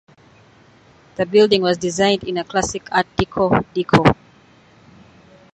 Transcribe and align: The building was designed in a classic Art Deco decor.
The 1.17 1.27
building 1.27 1.61
was 1.61 1.77
designed 1.77 2.23
in 2.23 2.37
a 2.39 2.43
classic 2.43 2.87
Art 2.91 3.05
Deco 3.17 3.63
decor. 3.71 4.15